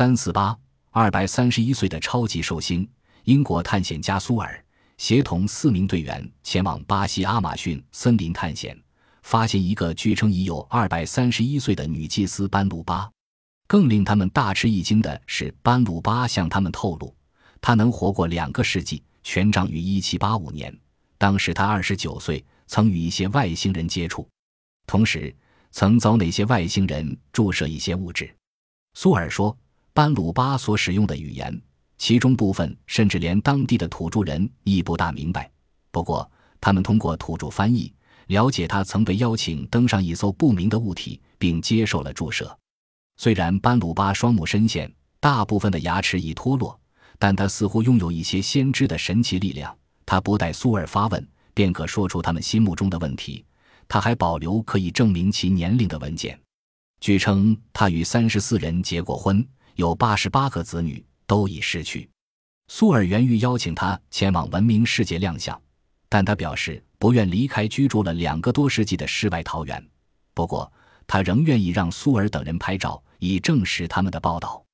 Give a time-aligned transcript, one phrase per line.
[0.00, 0.56] 三四八
[0.92, 2.88] 二百三十一岁的超级寿星
[3.24, 4.64] 英国探险家苏尔，
[4.96, 8.74] 协同四名队员前往巴西阿马逊森林探险，
[9.20, 13.10] 发现一个据称已有二百三十一岁的女祭司班鲁巴。
[13.68, 17.14] 更令他们大吃一惊的是，班鲁巴向他们透露，
[17.60, 20.74] 他能活过两个世纪，全长于一七八五年。
[21.18, 24.26] 当时他二十九岁，曾与一些外星人接触，
[24.86, 25.36] 同时
[25.70, 28.34] 曾遭那些外星人注射一些物质。
[28.94, 29.54] 苏尔说，
[30.00, 31.60] 班鲁巴所使用的语言，
[31.98, 35.50] 其中部分甚至连当地的土著人亦不大明白。
[35.90, 36.26] 不过，
[36.58, 37.92] 他们通过土著翻译
[38.28, 42.58] 了解，他曾被邀请登上一艘不明的物体，并接受了注射。
[43.18, 46.80] 虽然班鲁巴双目深陷，大部分的牙齿已脱落，
[47.18, 49.76] 但他似乎拥有一些先知的神奇力量。
[50.06, 53.44] 他不待苏尔发问，便可说出他们心目中的问题。
[53.86, 56.40] 他还保留可以证明其年龄的文件。
[57.02, 62.08] 据称，他与三十四人结过婚，有八十八个子女，都已逝去。
[62.68, 65.60] 苏尔原欲邀请他前往文明世界亮相，
[66.08, 69.84] 但他表示不愿离开居住了两个多世纪的世外桃源。
[70.34, 70.72] 不过，
[71.06, 74.64] 他仍愿意让苏尔等人拍照，以证实他们的报道。